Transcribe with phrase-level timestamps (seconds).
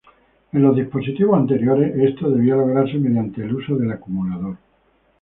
[0.51, 4.57] En los dispositivos anteriores, esto debía lograrse mediante el uso del acumulador.